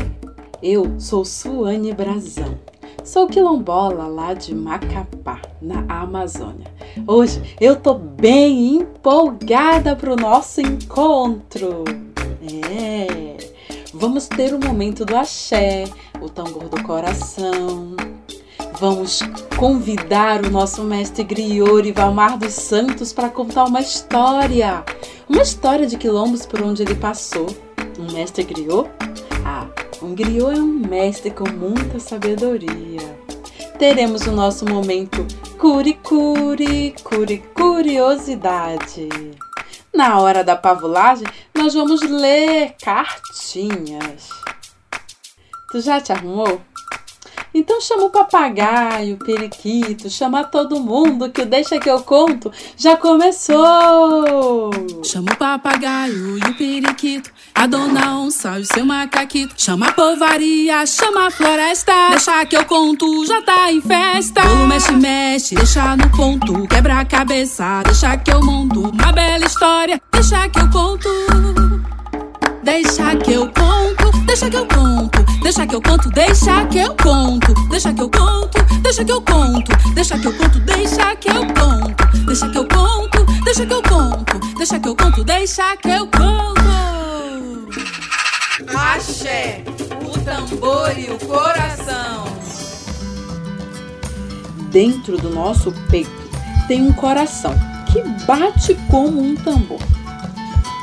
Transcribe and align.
Eu 0.62 1.00
sou 1.00 1.24
Suane 1.24 1.94
Brazão. 1.94 2.58
Sou 3.04 3.28
quilombola 3.28 4.08
lá 4.08 4.34
de 4.34 4.56
Macapá, 4.56 5.40
na 5.62 5.86
Amazônia. 5.88 6.66
Hoje 7.06 7.56
eu 7.62 7.76
tô 7.76 7.94
bem 7.94 8.78
empolgada 8.78 9.96
para 9.96 10.14
o 10.14 10.16
nosso 10.16 10.62
encontro. 10.62 11.84
É, 12.72 13.38
vamos 13.94 14.28
ter 14.28 14.52
o 14.52 14.60
momento 14.60 15.06
do 15.06 15.16
axé, 15.16 15.84
o 16.20 16.28
tambor 16.28 16.70
do 16.70 16.82
coração, 16.82 17.96
Vamos 18.80 19.22
convidar 19.58 20.46
o 20.46 20.50
nosso 20.50 20.84
mestre 20.84 21.24
griot 21.24 21.92
Valmar 21.92 22.38
dos 22.38 22.54
Santos 22.54 23.14
para 23.14 23.30
contar 23.30 23.66
uma 23.66 23.80
história. 23.80 24.84
Uma 25.30 25.42
história 25.42 25.86
de 25.86 25.98
quilombos 25.98 26.46
por 26.46 26.62
onde 26.62 26.82
ele 26.82 26.96
passou. 26.96 27.48
Um 28.00 28.12
mestre 28.12 28.44
griot? 28.44 28.90
Ah, 29.46 29.68
um 30.02 30.16
griot 30.16 30.58
é 30.58 30.62
um 30.62 30.88
mestre 30.88 31.32
com 31.32 31.50
muita 31.50 32.00
sabedoria. 32.00 33.18
Teremos 33.78 34.26
o 34.28 34.32
nosso 34.32 34.66
momento 34.66 35.26
curi-curi, 35.58 36.96
curi-curiosidade. 37.04 39.10
Na 39.94 40.20
hora 40.20 40.44
da 40.44 40.56
pavulagem, 40.56 41.28
nós 41.54 41.74
vamos 41.74 42.02
ler 42.02 42.76
cartinhas. 42.82 44.30
Tu 45.72 45.80
já 45.80 46.02
te 46.02 46.12
arrumou? 46.12 46.62
Então 47.54 47.80
chama 47.80 48.06
o 48.06 48.10
papagaio, 48.10 49.16
o 49.16 49.20
periquito, 49.20 50.10
chama 50.10 50.44
todo 50.44 50.80
mundo 50.80 51.30
que 51.30 51.42
o 51.42 51.46
Deixa 51.46 51.80
que 51.80 51.90
eu 51.90 52.02
conto 52.02 52.52
já 52.76 52.98
começou! 52.98 54.72
Chama 55.04 55.34
o 55.34 55.38
papagaio 55.38 56.40
e 56.40 56.42
o 56.50 56.58
periquito, 56.58 57.32
a 57.54 57.68
dona 57.68 58.18
onça 58.18 58.58
e 58.58 58.64
o 58.64 58.66
seu 58.66 58.84
macaquito. 58.84 59.54
Chama 59.56 59.90
a 59.90 59.94
povaria, 59.94 60.84
chama 60.88 61.28
a 61.28 61.32
floresta, 61.32 61.94
deixa 62.10 62.44
que 62.46 62.58
eu 62.58 62.66
conto, 62.66 63.26
já 63.28 63.42
tá 63.44 63.72
em 63.72 63.82
festa. 63.82 64.42
Bolo 64.42 64.68
mexe, 64.68 64.92
mexe, 64.94 65.56
deixa 65.56 65.96
no 65.96 66.10
ponto, 66.10 66.68
quebra 66.68 67.02
a 67.02 67.06
cabeça, 67.06 67.84
deixa 67.86 68.18
que 68.18 68.32
eu 68.32 68.44
monto 68.44 68.90
uma 68.90 69.12
bela 69.12 69.46
história, 69.46 70.02
deixa 70.12 70.50
que 70.50 70.60
eu 70.60 70.70
conto. 70.72 71.10
Deixa 72.64 73.16
que 73.18 73.34
eu 73.34 73.48
conto, 73.48 73.83
deixa 74.26 74.50
que 74.50 74.56
eu 74.56 74.66
conto, 74.68 75.24
deixa 75.42 75.68
que 75.68 75.76
eu 75.76 75.82
conto, 75.82 76.10
deixa 76.10 76.66
que 76.68 76.78
eu 76.80 76.96
conto, 76.96 77.54
deixa 77.70 77.94
que 77.94 78.02
eu 78.02 78.10
conto, 78.10 78.64
deixa 78.82 79.06
que 79.06 79.12
eu 79.12 79.22
conto, 79.22 79.72
deixa 79.94 80.18
que 80.18 80.28
eu 80.28 80.36
conto, 80.36 80.66
deixa 80.66 81.18
que 81.18 81.28
eu 81.30 81.46
conto, 81.48 82.06
deixa 82.26 82.50
que 82.50 82.58
eu 82.58 82.68
conto, 82.68 83.26
deixa 83.44 83.66
que 83.66 83.74
eu 83.74 83.82
conto, 83.84 84.40
deixa 84.58 84.80
que 84.80 84.88
eu 84.88 84.96
conto, 84.96 85.24
deixa 85.24 85.78
que 85.78 85.90
eu 85.90 86.08
conto. 86.08 86.64
Axé, 88.76 89.64
o 90.06 90.20
tambor 90.20 90.98
e 90.98 91.12
o 91.12 91.20
coração. 91.20 92.26
Dentro 94.72 95.18
do 95.18 95.30
nosso 95.30 95.72
peito 95.90 96.12
tem 96.68 96.82
um 96.82 96.94
coração 96.94 97.54
que 97.92 98.02
bate 98.26 98.76
como 98.90 99.22
um 99.22 99.36
tambor 99.36 99.80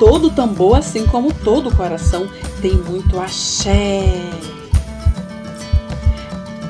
todo 0.01 0.31
tambor, 0.31 0.79
assim 0.79 1.07
como 1.07 1.31
todo 1.31 1.71
coração, 1.77 2.27
tem 2.61 2.75
muito 2.75 3.19
axé. 3.19 4.05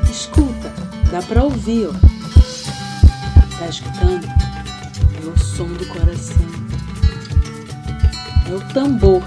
Escuta, 0.09 0.73
dá 1.11 1.21
pra 1.23 1.43
ouvir, 1.43 1.89
ó. 1.89 1.93
Tá 3.59 3.67
escutando? 3.67 4.27
É 4.27 5.29
o 5.29 5.39
som 5.39 5.67
do 5.67 5.85
coração. 5.87 6.47
É 8.49 8.55
o 8.55 8.61
tambor 8.73 9.23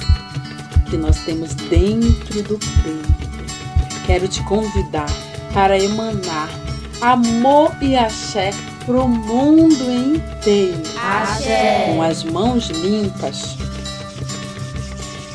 que 0.90 0.96
nós 0.96 1.18
temos 1.26 1.54
dentro 1.54 2.42
do 2.44 2.58
peito. 2.58 4.06
Quero 4.06 4.28
te 4.28 4.42
convidar 4.44 5.10
para 5.54 5.78
emanar 5.78 6.50
amor 7.02 7.76
e 7.82 7.96
axé 7.96 8.52
pro 8.86 9.08
mundo 9.08 9.84
inteiro. 9.92 10.82
Axé. 10.98 11.86
Com 11.88 12.02
as 12.02 12.24
mãos 12.24 12.70
limpas 12.70 13.58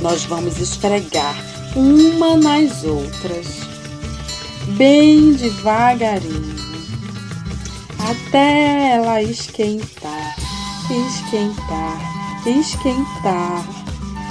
nós 0.00 0.24
vamos 0.24 0.58
esfregar 0.58 1.34
uma 1.74 2.36
nas 2.36 2.84
outras, 2.84 3.60
bem 4.76 5.32
devagarinho, 5.32 6.56
até 7.98 8.94
ela 8.94 9.22
esquentar, 9.22 10.36
esquentar, 10.90 12.46
esquentar. 12.46 13.64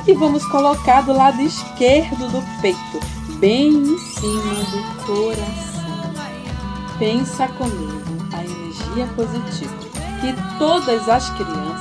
E 0.07 0.13
vamos 0.13 0.45
colocar 0.47 1.01
do 1.01 1.11
lado 1.11 1.41
esquerdo 1.41 2.31
do 2.31 2.61
peito, 2.61 2.99
bem 3.39 3.69
em 3.73 3.97
cima 3.97 4.53
do 4.71 5.05
coração. 5.05 5.67
Pensa 6.97 7.47
comigo 7.49 8.01
a 8.33 8.43
energia 8.43 9.05
positiva 9.15 9.87
que 10.21 10.57
todas 10.57 11.07
as 11.07 11.29
crianças 11.31 11.76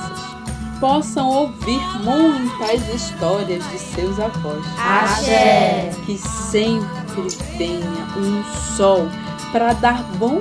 possam 0.79 1.29
ouvir 1.29 1.81
muitas 2.03 2.87
histórias 2.93 3.63
de 3.71 3.77
seus 3.79 4.19
avós. 4.19 4.63
Axé! 4.77 5.91
Que 6.05 6.17
sempre 6.17 7.27
venha 7.57 8.07
um 8.17 8.43
sol 8.75 9.07
para 9.51 9.73
dar 9.73 10.03
bom 10.17 10.39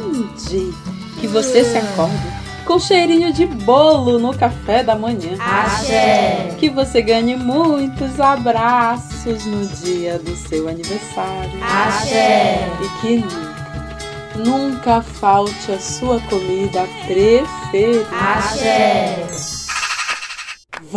dia. 0.48 0.72
Que 1.20 1.26
você 1.26 1.64
se 1.64 1.78
acorde 1.78 2.46
com 2.66 2.80
cheirinho 2.80 3.32
de 3.32 3.46
bolo 3.46 4.18
no 4.18 4.36
café 4.36 4.82
da 4.82 4.96
manhã. 4.96 5.36
Axé! 5.38 6.54
Que 6.58 6.68
você 6.68 7.00
ganhe 7.00 7.36
muitos 7.36 8.20
abraços 8.20 9.46
no 9.46 9.64
dia 9.66 10.18
do 10.18 10.36
seu 10.36 10.68
aniversário. 10.68 11.52
Axé! 11.62 12.68
E 12.82 13.00
que 13.00 13.16
nunca, 13.18 14.50
nunca 14.50 15.02
falte 15.02 15.72
a 15.72 15.78
sua 15.78 16.20
comida 16.22 16.86
preferida. 17.06 18.06
Axé! 18.10 19.55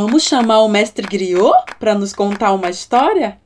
Vamos 0.01 0.23
chamar 0.23 0.61
o 0.61 0.69
mestre 0.69 1.05
Griot 1.05 1.75
para 1.77 1.93
nos 1.93 2.13
contar 2.13 2.53
uma 2.53 2.69
história? 2.69 3.37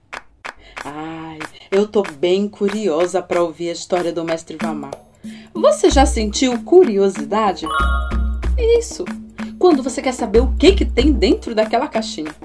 Ai, 0.85 1.39
eu 1.71 1.88
tô 1.88 2.03
bem 2.03 2.47
curiosa 2.47 3.23
para 3.23 3.41
ouvir 3.41 3.69
a 3.69 3.71
história 3.71 4.13
do 4.13 4.23
mestre 4.23 4.55
Vamar. 4.61 4.91
Você 5.51 5.89
já 5.89 6.05
sentiu 6.05 6.63
curiosidade? 6.63 7.65
Isso. 8.77 9.03
Quando 9.57 9.81
você 9.81 10.00
quer 10.00 10.13
saber 10.13 10.41
o 10.41 10.53
que 10.53 10.73
que 10.73 10.85
tem 10.85 11.11
dentro 11.11 11.55
daquela 11.55 11.88
caixinha, 11.88 12.35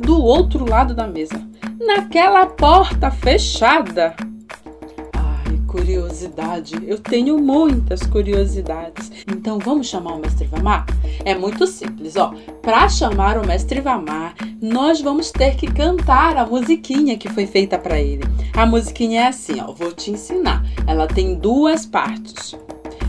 do 0.00 0.18
outro 0.18 0.66
lado 0.66 0.94
da 0.94 1.06
mesa, 1.06 1.38
naquela 1.78 2.46
porta 2.46 3.10
fechada 3.10 4.16
curiosidade. 5.68 6.74
Eu 6.86 6.98
tenho 6.98 7.38
muitas 7.38 8.02
curiosidades. 8.02 9.12
Então 9.30 9.58
vamos 9.58 9.86
chamar 9.86 10.14
o 10.14 10.18
mestre 10.18 10.46
Vamar? 10.46 10.86
É 11.24 11.34
muito 11.34 11.66
simples, 11.66 12.16
ó. 12.16 12.34
Para 12.62 12.88
chamar 12.88 13.38
o 13.38 13.46
mestre 13.46 13.80
Vamar, 13.80 14.34
nós 14.60 15.00
vamos 15.00 15.30
ter 15.30 15.54
que 15.54 15.66
cantar 15.66 16.36
a 16.36 16.46
musiquinha 16.46 17.18
que 17.18 17.28
foi 17.28 17.46
feita 17.46 17.78
para 17.78 18.00
ele. 18.00 18.24
A 18.54 18.64
musiquinha 18.64 19.22
é 19.22 19.26
assim, 19.28 19.60
ó. 19.60 19.72
Vou 19.72 19.92
te 19.92 20.10
ensinar. 20.10 20.64
Ela 20.86 21.06
tem 21.06 21.34
duas 21.34 21.86
partes. 21.86 22.56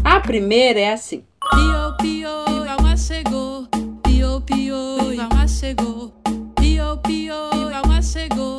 A 0.03 0.19
primeira 0.19 0.79
é 0.79 0.93
assim. 0.93 1.23
Pio, 1.49 1.97
pio, 1.97 2.65
Vamar 2.65 2.97
chegou. 2.97 3.67
Pio, 4.03 4.41
pio, 4.41 4.99
chegou. 5.47 6.13
Pio, 6.55 6.97
pio, 7.03 7.33
Ivalma 7.79 8.01
chegou. 8.01 8.58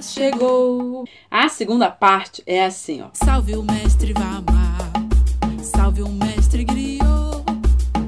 Chegou. 0.00 1.04
A 1.30 1.48
segunda 1.48 1.90
parte 1.90 2.42
é 2.46 2.64
assim, 2.64 3.02
ó. 3.02 3.08
Salve 3.12 3.56
o 3.56 3.62
mestre 3.62 4.12
Vamar. 4.12 4.92
Salve 5.62 6.02
o 6.02 6.08
mestre 6.08 6.64
Griot. 6.64 7.44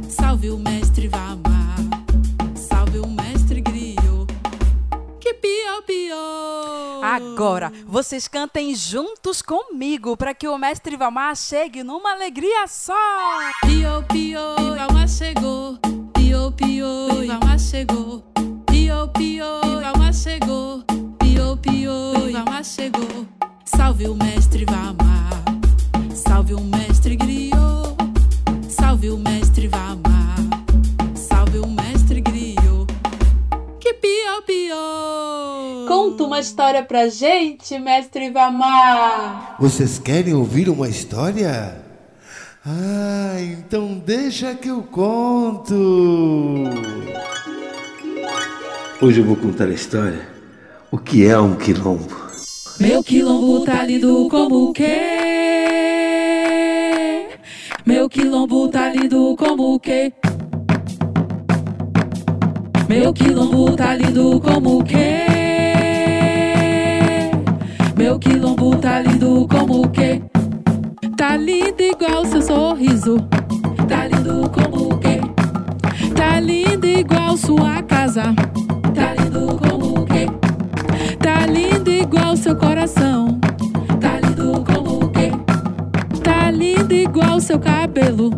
Salve 0.08 0.50
o 0.50 0.58
mestre 0.58 1.08
Vamar. 1.08 1.76
Salve 2.54 3.00
o 3.00 3.08
mestre 3.08 3.60
Griot. 3.60 4.26
Que 5.20 5.34
pio, 5.34 5.82
pio. 5.84 6.14
Agora, 7.02 7.72
vocês 7.86 8.28
cantem 8.28 8.74
juntos 8.74 9.42
comigo 9.42 10.16
para 10.16 10.32
que 10.32 10.46
o 10.46 10.56
mestre 10.56 10.96
Valmar 10.96 11.34
chegue 11.34 11.82
numa 11.82 12.12
alegria 12.12 12.66
só. 12.68 12.94
Pio, 13.62 14.04
pio, 14.08 14.76
Valmar 14.76 15.08
chegou. 15.08 15.76
Pio, 16.14 16.52
pio, 16.52 17.26
Valmar 17.26 17.58
chegou. 17.58 18.22
Pio, 18.66 19.08
pio, 19.08 19.44
Valmar 19.82 20.14
chegou. 20.14 20.84
Pio, 21.40 21.56
pio, 21.56 22.32
Valmar 22.32 22.62
chegou. 22.62 23.26
Salve 23.64 24.06
o 24.06 24.14
mestre 24.14 24.66
Valmar. 24.66 25.42
Salve 26.14 26.52
o 26.52 26.60
mestre 26.60 27.16
Griot. 27.16 27.96
Salve 28.68 29.08
o 29.08 29.16
mestre 29.16 29.66
Valmar. 29.66 30.36
Salve 31.14 31.60
o 31.60 31.66
mestre 31.66 32.20
Griot. 32.20 32.92
Que 33.80 33.94
pio, 33.94 34.42
pio. 34.46 35.86
Conta 35.88 36.24
uma 36.24 36.40
história 36.40 36.82
pra 36.82 37.08
gente, 37.08 37.78
mestre 37.78 38.30
Vamar. 38.30 39.56
Vocês 39.58 39.98
querem 39.98 40.34
ouvir 40.34 40.68
uma 40.68 40.90
história? 40.90 41.82
Ah, 42.66 43.40
então 43.40 43.94
deixa 43.94 44.54
que 44.54 44.68
eu 44.68 44.82
conto. 44.82 45.74
Hoje 49.00 49.20
eu 49.20 49.24
vou 49.24 49.36
contar 49.36 49.64
a 49.64 49.72
história. 49.72 50.39
O 50.92 50.98
que 50.98 51.24
é 51.24 51.38
um 51.38 51.54
quilombo? 51.54 52.04
Meu 52.80 53.00
quilombo 53.04 53.64
tá 53.64 53.84
lindo 53.84 54.26
como 54.28 54.70
o 54.70 54.72
quê? 54.72 54.98
Meu 57.86 58.08
quilombo 58.08 58.66
tá 58.66 58.88
lindo 58.88 59.36
como 59.36 59.74
o 59.74 59.78
quê? 59.78 60.12
Meu 62.88 63.12
quilombo 63.12 63.76
tá 63.76 63.94
lindo 63.94 64.40
como 64.40 64.80
o 64.80 64.84
quê? 64.84 65.26
Meu 67.96 68.18
quilombo 68.18 68.76
tá 68.78 68.98
lindo 68.98 69.46
como 69.48 69.82
o 69.84 69.90
quê? 69.90 70.20
Tá 71.16 71.36
lindo 71.36 71.80
igual 71.80 72.24
seu 72.24 72.42
sorriso. 72.42 73.16
Tá 73.88 74.08
lindo 74.08 74.50
como 74.50 74.94
o 74.94 74.98
quê? 74.98 75.20
Tá 76.16 76.40
lindo 76.40 76.84
igual 76.84 77.36
sua 77.36 77.80
casa. 77.84 78.34
Igual 82.10 82.36
seu 82.36 82.56
coração. 82.56 83.38
Tá 84.00 84.18
lindo 84.18 84.64
como 84.64 85.04
o 85.04 85.08
quê? 85.10 85.30
Tá 86.24 86.50
lindo 86.50 86.92
igual 86.92 87.40
seu 87.40 87.56
cabelo. 87.56 88.30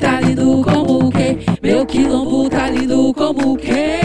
Tá 0.00 0.22
lindo 0.22 0.62
como 0.64 1.08
o 1.08 1.10
quê? 1.10 1.38
Meu 1.62 1.84
quilombo 1.84 2.48
tá 2.48 2.70
lindo 2.70 3.12
como 3.12 3.52
o 3.52 3.56
quê? 3.58 4.00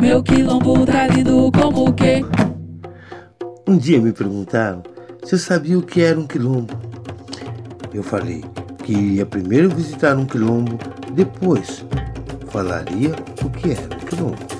Meu 0.00 0.24
quilombo 0.24 0.84
tá 0.84 1.06
lindo 1.06 1.52
como 1.52 1.88
o 1.88 1.92
quê? 1.92 2.24
Um 3.68 3.78
dia 3.78 4.00
me 4.00 4.12
perguntaram 4.12 4.82
se 5.22 5.36
eu 5.36 5.38
sabia 5.38 5.78
o 5.78 5.82
que 5.82 6.02
era 6.02 6.18
um 6.18 6.26
quilombo. 6.26 6.74
Eu 7.92 8.02
falei 8.02 8.44
que 8.82 8.92
iria 8.92 9.24
primeiro 9.24 9.70
visitar 9.70 10.16
um 10.16 10.26
quilombo, 10.26 10.80
depois 11.12 11.86
falaria 12.48 13.12
o 13.44 13.50
que 13.50 13.70
era 13.70 13.82
um 13.82 14.00
quilombo. 14.00 14.53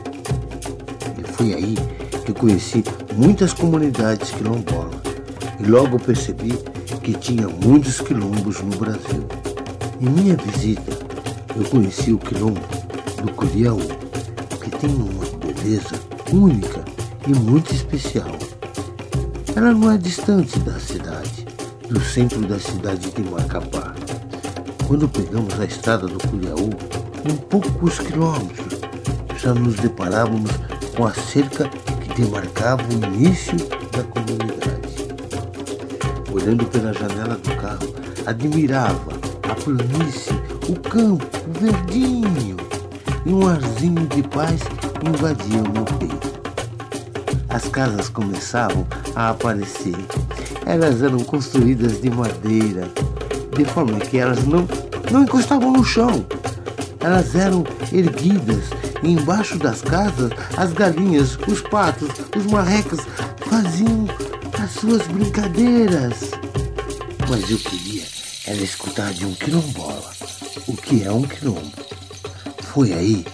Foi 1.37 1.53
aí 1.53 1.75
que 2.25 2.33
conheci 2.33 2.85
muitas 3.17 3.53
comunidades 3.53 4.31
quilombolas 4.31 4.95
e 5.59 5.65
logo 5.65 5.99
percebi 5.99 6.53
que 7.03 7.13
tinha 7.15 7.49
muitos 7.49 8.01
quilombos 8.01 8.61
no 8.61 8.77
Brasil. 8.77 9.27
Em 10.01 10.09
minha 10.09 10.37
visita, 10.37 10.93
eu 11.57 11.65
conheci 11.65 12.13
o 12.13 12.19
quilombo 12.19 12.61
do 13.21 13.33
Curiaú, 13.33 13.81
que 14.61 14.71
tem 14.71 14.91
uma 14.91 15.25
beleza 15.39 16.01
única 16.33 16.85
e 17.27 17.35
muito 17.35 17.75
especial. 17.75 18.31
Ela 19.57 19.73
não 19.73 19.91
é 19.91 19.99
distante 19.99 20.59
da 20.61 20.79
cidade, 20.79 21.47
do 21.89 22.01
centro 22.01 22.41
da 22.43 22.61
cidade 22.61 23.11
de 23.11 23.23
Macapá. 23.23 23.93
Quando 24.87 25.09
pegamos 25.09 25.59
a 25.59 25.65
estrada 25.65 26.07
do 26.07 26.19
Curiaú, 26.29 26.71
em 27.29 27.37
poucos 27.37 27.99
quilômetros, 27.99 28.81
já 29.37 29.53
nos 29.53 29.75
deparávamos 29.77 30.51
com 30.97 31.07
a 31.07 31.13
cerca 31.13 31.69
que 31.69 32.23
demarcava 32.23 32.83
o 32.89 32.93
início 32.93 33.57
da 33.93 34.03
comunidade. 34.05 34.55
Olhando 36.33 36.65
pela 36.67 36.93
janela 36.93 37.37
do 37.37 37.57
carro, 37.57 37.95
admirava 38.27 39.13
a 39.51 39.55
planície, 39.55 40.33
o 40.69 40.79
campo, 40.81 41.27
o 41.49 41.59
verdinho, 41.59 42.57
e 43.27 43.33
um 43.33 43.47
arzinho 43.47 44.07
de 44.09 44.23
paz 44.23 44.61
invadia 45.07 45.63
o 45.63 45.73
meu 45.73 45.85
peito. 45.85 46.35
As 47.49 47.69
casas 47.69 48.09
começavam 48.09 48.87
a 49.15 49.31
aparecer. 49.31 49.97
Elas 50.67 51.03
eram 51.03 51.19
construídas 51.21 52.01
de 52.01 52.11
madeira, 52.11 52.89
de 53.57 53.65
forma 53.65 53.99
que 53.99 54.19
elas 54.19 54.45
não, 54.45 54.67
não 55.11 55.23
encostavam 55.23 55.73
no 55.73 55.85
chão. 55.85 56.25
Elas 57.01 57.35
eram 57.35 57.65
erguidas 57.93 58.71
embaixo 59.11 59.59
das 59.59 59.83
casas 59.83 60.31
as 60.57 60.73
galinhas, 60.73 61.39
os 61.49 61.61
patos, 61.61 62.09
os 62.37 62.47
marrecas 62.47 63.01
faziam 63.49 64.07
as 64.63 64.71
suas 64.71 65.07
brincadeiras. 65.07 66.31
Mas 67.29 67.51
eu 67.51 67.59
queria 67.59 68.05
era 68.47 68.63
escutar 68.63 69.13
de 69.15 69.25
um 69.25 69.35
quilombola 69.35 70.13
o 70.67 70.77
que 70.77 71.03
é 71.03 71.11
um 71.11 71.23
quilombo. 71.23 71.73
Foi 72.63 72.93
aí 72.93 73.25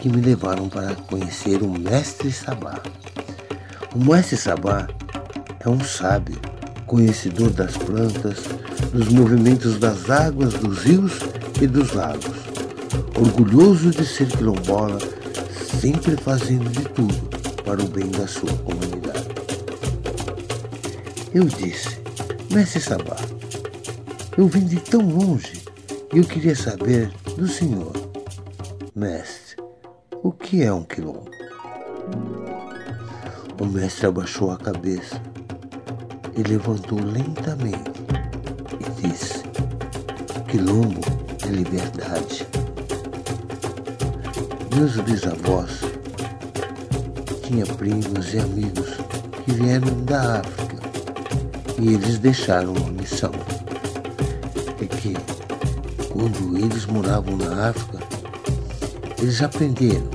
que 0.00 0.08
me 0.08 0.20
levaram 0.20 0.68
para 0.68 0.94
conhecer 0.94 1.62
o 1.62 1.70
mestre 1.70 2.32
Sabá. 2.32 2.80
O 3.94 3.98
mestre 3.98 4.36
Sabá 4.36 4.86
é 5.60 5.68
um 5.68 5.80
sábio, 5.80 6.40
conhecedor 6.86 7.50
das 7.50 7.76
plantas, 7.76 8.38
dos 8.92 9.08
movimentos 9.08 9.78
das 9.78 10.08
águas, 10.08 10.54
dos 10.54 10.84
rios 10.84 11.12
e 11.60 11.66
dos 11.66 11.92
lagos. 11.92 12.37
Orgulhoso 13.20 13.90
de 13.90 14.06
ser 14.06 14.28
quilombola, 14.28 14.98
sempre 15.80 16.16
fazendo 16.16 16.70
de 16.70 16.84
tudo 16.90 17.14
para 17.64 17.82
o 17.82 17.88
bem 17.88 18.08
da 18.10 18.26
sua 18.26 18.52
comunidade. 18.58 19.28
Eu 21.34 21.44
disse, 21.44 22.00
mestre 22.50 22.80
Sabá, 22.80 23.16
eu 24.36 24.46
vim 24.46 24.64
de 24.64 24.76
tão 24.76 25.00
longe 25.00 25.62
e 26.14 26.18
eu 26.18 26.24
queria 26.24 26.54
saber 26.54 27.10
do 27.36 27.48
senhor, 27.48 27.92
mestre, 28.94 29.56
o 30.22 30.32
que 30.32 30.62
é 30.62 30.72
um 30.72 30.84
quilombo? 30.84 31.30
O 33.60 33.66
mestre 33.66 34.06
abaixou 34.06 34.52
a 34.52 34.56
cabeça 34.56 35.20
e 36.36 36.42
levantou 36.44 37.00
lentamente 37.00 37.90
e 38.78 39.08
disse: 39.08 39.42
Quilombo 40.48 41.00
é 41.44 41.48
liberdade. 41.48 42.46
Meus 44.78 44.94
bisavós 45.00 45.80
tinham 47.42 47.66
primos 47.66 48.32
e 48.32 48.38
amigos 48.38 48.90
que 49.44 49.52
vieram 49.54 50.04
da 50.04 50.38
África 50.38 50.76
e 51.80 51.94
eles 51.94 52.20
deixaram 52.20 52.74
uma 52.74 52.92
missão. 52.92 53.32
É 54.80 54.86
que 54.86 55.14
quando 56.10 56.56
eles 56.56 56.86
moravam 56.86 57.36
na 57.36 57.70
África, 57.70 57.98
eles 59.20 59.42
aprenderam 59.42 60.08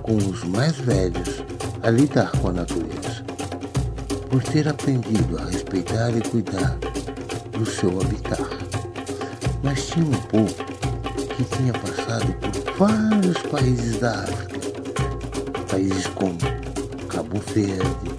com 0.00 0.16
os 0.16 0.42
mais 0.44 0.76
velhos 0.76 1.44
a 1.82 1.90
lidar 1.90 2.30
com 2.38 2.48
a 2.48 2.52
natureza, 2.52 3.22
por 4.30 4.42
ter 4.42 4.66
aprendido 4.66 5.36
a 5.38 5.44
respeitar 5.44 6.16
e 6.16 6.22
cuidar 6.30 6.78
do 7.52 7.66
seu 7.66 7.90
habitat. 8.00 8.40
Mas 9.62 9.86
tinha 9.88 10.06
um 10.06 10.12
povo 10.12 10.54
que 11.36 11.44
tinha 11.44 11.74
passado 11.74 12.32
por 12.40 12.65
vários 12.78 13.38
países 13.50 13.98
da 13.98 14.20
África, 14.20 14.70
países 15.70 16.06
como 16.08 16.36
Cabo 17.08 17.40
Verde, 17.54 18.10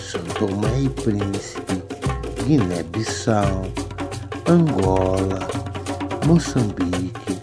São 0.00 0.22
Tomé 0.38 0.82
e 0.82 0.88
Príncipe, 0.88 1.82
Guiné-Bissau, 2.44 3.66
Angola, 4.48 5.46
Moçambique 6.26 7.38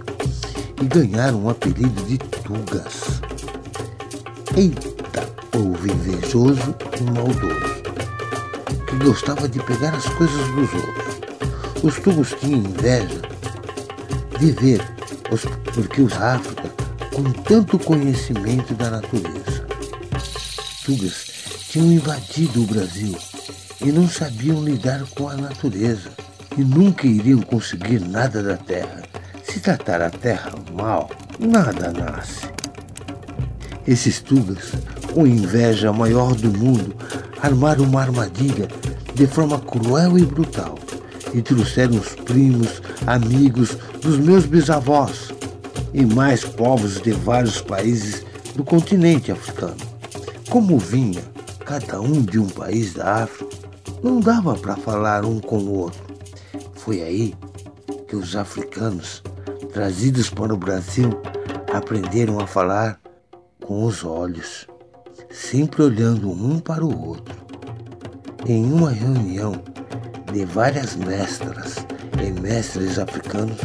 e 0.81 0.85
ganharam 0.85 1.45
o 1.45 1.49
apelido 1.49 2.01
de 2.03 2.17
Tugas. 2.17 3.21
Eita! 4.57 4.93
povo 5.51 5.87
invejoso 5.87 6.75
e 6.99 7.03
maldoso, 7.11 7.83
que 8.87 8.95
gostava 9.05 9.47
de 9.47 9.59
pegar 9.59 9.93
as 9.93 10.09
coisas 10.09 10.47
dos 10.47 10.73
outros. 10.73 11.83
Os 11.83 11.99
tubos 11.99 12.33
tinham 12.39 12.59
inveja 12.59 13.21
de 14.39 14.51
ver 14.51 14.81
os 15.33 15.45
porquês 15.73 16.13
África 16.13 16.69
com 17.13 17.23
tanto 17.31 17.79
conhecimento 17.79 18.73
da 18.75 18.89
natureza. 18.89 19.65
Tugas 20.85 21.25
tinham 21.69 21.91
invadido 21.91 22.63
o 22.63 22.67
Brasil 22.67 23.15
e 23.81 23.91
não 23.91 24.07
sabiam 24.07 24.63
lidar 24.63 25.03
com 25.15 25.29
a 25.29 25.35
natureza 25.35 26.09
e 26.57 26.63
nunca 26.63 27.07
iriam 27.07 27.41
conseguir 27.41 27.99
nada 27.99 28.43
da 28.43 28.57
terra. 28.57 29.01
Se 29.43 29.59
tratar 29.59 30.01
a 30.01 30.09
terra 30.09 30.51
mal, 30.71 31.09
nada 31.39 31.91
nasce. 31.91 32.47
Esses 33.87 34.21
Tugas, 34.21 34.71
com 35.13 35.27
inveja 35.27 35.91
maior 35.91 36.33
do 36.35 36.55
mundo, 36.57 36.95
armaram 37.41 37.83
uma 37.83 38.01
armadilha 38.01 38.67
de 39.13 39.27
forma 39.27 39.59
cruel 39.59 40.17
e 40.17 40.25
brutal 40.25 40.77
e 41.33 41.41
trouxeram 41.41 41.97
os 41.97 42.09
primos, 42.09 42.81
amigos 43.05 43.77
dos 44.03 44.19
meus 44.19 44.45
bisavós 44.45 45.29
e 45.93 46.05
mais 46.05 46.43
povos 46.43 47.01
de 47.01 47.11
vários 47.11 47.61
países 47.61 48.25
do 48.53 48.63
continente 48.63 49.31
africano. 49.31 49.77
Como 50.49 50.77
vinha 50.77 51.23
cada 51.65 52.01
um 52.01 52.21
de 52.21 52.37
um 52.37 52.47
país 52.47 52.93
da 52.93 53.23
África, 53.23 53.55
não 54.03 54.19
dava 54.19 54.55
para 54.55 54.75
falar 54.75 55.23
um 55.23 55.39
com 55.39 55.57
o 55.57 55.71
outro. 55.71 56.03
Foi 56.73 57.01
aí 57.01 57.33
que 58.09 58.15
os 58.17 58.35
africanos, 58.35 59.23
trazidos 59.71 60.29
para 60.29 60.53
o 60.53 60.57
Brasil, 60.57 61.09
aprenderam 61.73 62.41
a 62.41 62.45
falar 62.45 62.99
com 63.65 63.85
os 63.85 64.03
olhos, 64.03 64.67
sempre 65.31 65.81
olhando 65.81 66.29
um 66.29 66.59
para 66.59 66.83
o 66.83 67.07
outro. 67.07 67.35
Em 68.45 68.65
uma 68.65 68.91
reunião 68.91 69.53
de 70.33 70.43
várias 70.43 70.97
mestras 70.97 71.77
e 72.21 72.41
mestres 72.41 72.99
africanos, 72.99 73.57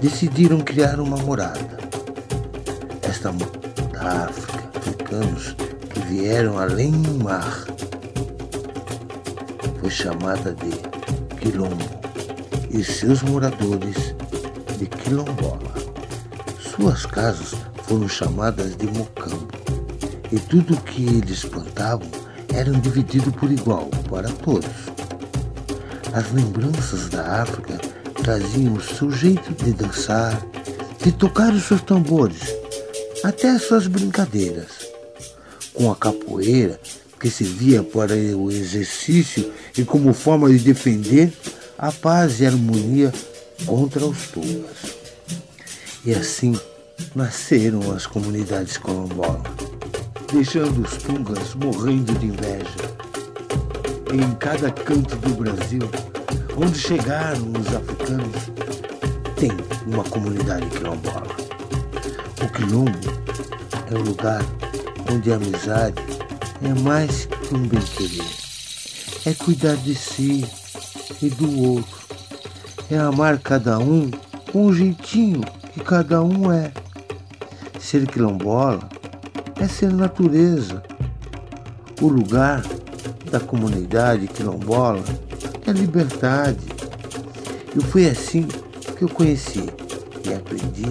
decidiram 0.00 0.60
criar 0.60 1.00
uma 1.00 1.16
morada. 1.16 1.78
Esta 3.02 3.32
da 3.92 4.26
África, 4.26 4.78
africanos 4.78 5.56
que 5.90 6.00
vieram 6.00 6.58
além 6.58 6.90
do 6.90 7.24
mar, 7.24 7.64
foi 9.80 9.90
chamada 9.90 10.54
de 10.54 10.70
Quilombo 11.36 11.84
e 12.70 12.84
seus 12.84 13.22
moradores 13.22 14.14
de 14.78 14.86
Quilombola. 14.86 15.74
Suas 16.60 17.06
casas 17.06 17.54
foram 17.84 18.08
chamadas 18.08 18.76
de 18.76 18.86
Mocambo 18.86 19.48
e 20.30 20.38
tudo 20.38 20.74
o 20.74 20.80
que 20.82 21.06
eles 21.06 21.44
plantavam 21.44 22.08
eram 22.52 22.72
dividido 22.80 23.32
por 23.32 23.50
igual 23.50 23.88
para 24.10 24.28
todos. 24.28 24.66
As 26.12 26.32
lembranças 26.32 27.08
da 27.08 27.42
África 27.42 27.78
traziam 28.26 28.74
o 28.74 28.80
seu 28.80 29.08
jeito 29.12 29.52
de 29.52 29.72
dançar, 29.72 30.44
de 31.00 31.12
tocar 31.12 31.52
os 31.52 31.62
seus 31.62 31.80
tambores, 31.80 32.56
até 33.22 33.50
as 33.50 33.62
suas 33.62 33.86
brincadeiras. 33.86 34.66
Com 35.72 35.92
a 35.92 35.94
capoeira, 35.94 36.80
que 37.20 37.30
servia 37.30 37.84
para 37.84 38.14
o 38.14 38.50
exercício 38.50 39.52
e 39.78 39.84
como 39.84 40.12
forma 40.12 40.50
de 40.50 40.58
defender 40.58 41.32
a 41.78 41.92
paz 41.92 42.40
e 42.40 42.46
a 42.46 42.48
harmonia 42.48 43.14
contra 43.64 44.04
os 44.04 44.26
tugas. 44.26 44.96
E 46.04 46.12
assim 46.12 46.58
nasceram 47.14 47.92
as 47.92 48.08
comunidades 48.08 48.76
quilombolas, 48.76 49.42
deixando 50.32 50.82
os 50.82 50.96
tungas 50.96 51.54
morrendo 51.54 52.12
de 52.18 52.26
inveja. 52.26 52.96
Em 54.12 54.34
cada 54.34 54.72
canto 54.72 55.14
do 55.14 55.34
Brasil, 55.36 55.88
onde 56.56 56.78
chegaram 56.78 57.52
os 57.52 57.74
africanos, 57.74 58.50
tem 59.36 59.50
uma 59.86 60.02
comunidade 60.04 60.66
quilombola. 60.70 61.36
O 62.42 62.48
quilombo 62.48 62.98
é 63.90 63.94
o 63.94 64.02
lugar 64.02 64.42
onde 65.12 65.30
a 65.30 65.36
amizade 65.36 66.02
é 66.62 66.80
mais 66.80 67.26
que 67.26 67.54
um 67.54 67.68
bem-querer. 67.68 68.24
É 69.26 69.34
cuidar 69.34 69.76
de 69.76 69.94
si 69.94 70.44
e 71.20 71.28
do 71.28 71.62
outro. 71.62 71.96
É 72.90 72.96
amar 72.96 73.38
cada 73.38 73.78
um 73.78 74.10
com 74.50 74.66
o 74.66 74.72
jeitinho 74.72 75.42
que 75.74 75.80
cada 75.80 76.22
um 76.22 76.50
é. 76.50 76.72
Ser 77.78 78.06
quilombola 78.06 78.88
é 79.60 79.68
ser 79.68 79.92
natureza. 79.92 80.82
O 82.00 82.08
lugar 82.08 82.62
da 83.30 83.40
comunidade 83.40 84.28
quilombola 84.28 85.02
é 85.70 85.72
liberdade. 85.72 86.64
E 87.74 87.80
foi 87.80 88.08
assim 88.08 88.46
que 88.96 89.02
eu 89.04 89.08
conheci 89.08 89.64
e 90.24 90.32
aprendi 90.32 90.86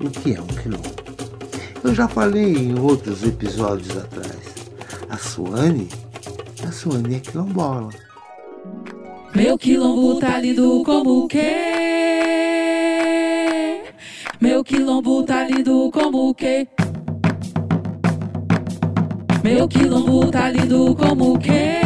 o 0.00 0.10
que 0.10 0.34
é 0.34 0.40
um 0.40 0.46
quilombo. 0.46 0.96
Eu 1.84 1.94
já 1.94 2.08
falei 2.08 2.52
em 2.56 2.78
outros 2.78 3.22
episódios 3.22 3.96
atrás. 3.96 4.56
A 5.08 5.16
Suane, 5.16 5.88
a 6.66 6.72
Suane 6.72 7.16
é 7.16 7.20
quilombola. 7.20 7.90
Meu 9.34 9.56
quilombo 9.56 10.18
tá 10.18 10.40
lindo 10.40 10.82
como 10.84 11.24
o 11.24 11.28
quê? 11.28 11.52
Meu 14.40 14.64
quilombo 14.64 15.22
tá 15.22 15.44
lindo 15.44 15.90
como 15.92 16.30
o 16.30 16.34
quê? 16.34 16.66
Meu 19.44 19.68
quilombo 19.68 20.30
tá 20.30 20.50
lindo 20.50 20.94
como 20.96 21.34
o 21.34 21.38
quê? 21.38 21.85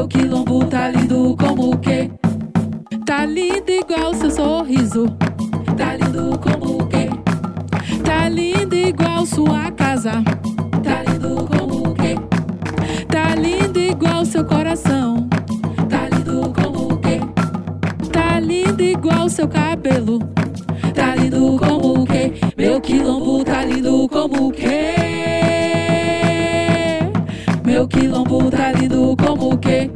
Meu 0.00 0.08
quilombo 0.08 0.64
tá 0.64 0.88
lindo 0.88 1.36
como 1.38 1.74
o 1.74 1.76
quê? 1.76 2.10
Tá 3.04 3.26
lindo 3.26 3.70
igual 3.70 4.14
seu 4.14 4.30
sorriso. 4.30 5.04
Tá 5.76 5.94
lindo 5.94 6.38
como 6.38 6.78
o 6.78 6.86
quê? 6.86 7.10
Tá 8.02 8.26
lindo 8.30 8.74
igual 8.74 9.26
sua 9.26 9.70
casa. 9.72 10.12
Tá 10.82 11.02
lindo 11.02 11.44
como 11.44 11.90
o 11.90 11.94
quê? 11.94 12.14
Tá 13.08 13.34
lindo 13.34 13.78
igual 13.78 14.24
seu 14.24 14.42
coração. 14.42 15.28
Tá 15.90 16.08
lindo 16.08 16.50
como 16.54 16.94
o 16.94 16.96
quê? 16.96 17.20
Tá 18.10 18.40
lindo 18.40 18.82
igual 18.82 19.28
seu 19.28 19.46
cabelo. 19.46 20.18
Tá 20.94 21.14
lindo 21.14 21.58
como 21.58 22.00
o 22.00 22.06
quê? 22.06 22.32
Meu 22.56 22.80
quilombo 22.80 23.44
tá 23.44 23.66
lindo 23.66 24.08
como 24.08 24.48
o 24.48 24.50
quê? 24.50 25.49
Meu 27.80 27.88
quilombo 27.88 28.40
lindo 28.78 29.16
como 29.16 29.54
o 29.54 29.58
quê? 29.58 29.90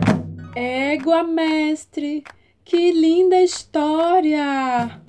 Égua, 0.57 1.23
mestre, 1.23 2.25
que 2.65 2.91
linda 2.91 3.37
história! 3.43 5.03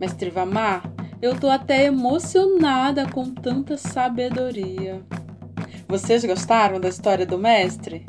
Mestre 0.00 0.28
Vamar, 0.30 0.82
eu 1.22 1.38
tô 1.38 1.48
até 1.48 1.84
emocionada 1.84 3.08
com 3.08 3.32
tanta 3.32 3.76
sabedoria. 3.76 5.00
Vocês 5.86 6.24
gostaram 6.24 6.80
da 6.80 6.88
história 6.88 7.24
do 7.24 7.38
mestre? 7.38 8.04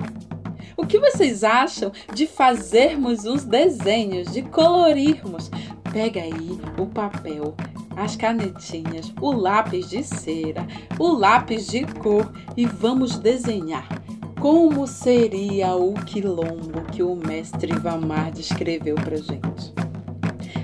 O 0.75 0.84
que 0.84 0.98
vocês 0.98 1.43
acham 1.43 1.91
de 2.12 2.25
fazermos 2.25 3.25
uns 3.25 3.46
desenhos, 3.46 4.34
de 4.34 4.41
colorirmos? 4.41 5.51
Pega 5.93 6.22
aí 6.22 6.60
o 6.79 6.88
papel, 6.88 7.55
as 7.98 8.16
canetinhas, 8.16 9.12
o 9.20 9.32
lápis 9.32 9.89
de 9.89 10.01
cera, 10.04 10.66
o 10.98 11.10
lápis 11.10 11.68
de 11.68 11.86
cor 11.86 12.32
e 12.56 12.66
vamos 12.66 13.18
desenhar 13.18 13.86
como 14.39 14.86
seria 14.86 15.75
o 15.75 15.94
quilombo 15.94 16.84
que 16.92 17.01
o 17.01 17.16
mestre 17.16 17.74
Vamar 17.74 18.30
descreveu 18.32 18.94
pra 18.96 19.18
gente. 19.18 19.74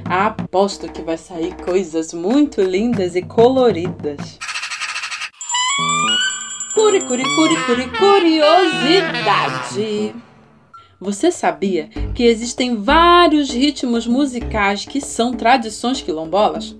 Aposto 0.05 0.91
que 0.91 1.01
vai 1.01 1.17
sair 1.17 1.55
coisas 1.55 2.13
muito 2.13 2.61
lindas 2.61 3.15
e 3.15 3.23
coloridas. 3.23 4.37
Curi, 6.75 7.01
curi, 7.01 7.23
curi, 7.23 7.55
curi, 7.65 7.89
curiosidade! 7.97 10.13
Você 10.99 11.31
sabia 11.31 11.87
que 12.13 12.23
existem 12.23 12.75
vários 12.75 13.49
ritmos 13.49 14.05
musicais 14.05 14.85
que 14.85 15.01
são 15.01 15.33
tradições 15.33 15.99
quilombolas? 16.01 16.75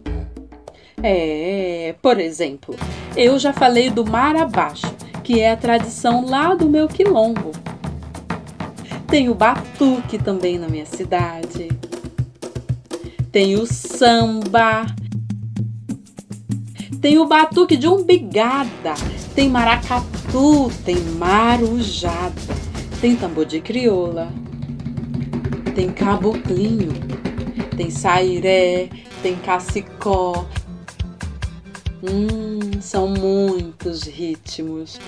É, 1.06 1.96
por 2.02 2.18
exemplo, 2.18 2.78
eu 3.18 3.38
já 3.38 3.52
falei 3.52 3.90
do 3.90 4.06
mar 4.06 4.38
abaixo, 4.38 4.88
que 5.22 5.42
é 5.42 5.52
a 5.52 5.58
tradição 5.58 6.26
lá 6.26 6.56
do 6.56 6.70
meu 6.70 6.88
quilombo. 6.88 7.52
Tem 9.06 9.28
o 9.28 9.36
batuque 9.36 10.18
também 10.18 10.58
na 10.58 10.70
minha 10.70 10.86
cidade. 10.86 11.68
Tem 13.34 13.56
o 13.58 13.66
samba. 13.66 14.86
Tem 17.02 17.20
o 17.20 17.28
batuque 17.28 17.76
de 17.76 17.88
umbigada. 17.88 18.94
Tem 19.36 19.50
maracatu, 19.50 20.72
tem 20.86 20.96
marujada. 20.96 22.56
Tem 23.02 23.18
tambor 23.18 23.46
de 23.46 23.60
crioula. 23.60 24.32
Tem 25.76 25.92
caboclinho. 25.92 26.94
Tem 27.76 27.90
sairé, 27.90 28.88
tem 29.22 29.36
cacicó, 29.36 30.46
Hum, 32.04 32.82
são 32.82 33.08
muitos 33.08 34.04
ritmos. 34.04 35.00